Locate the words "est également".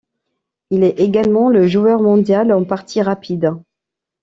0.83-1.47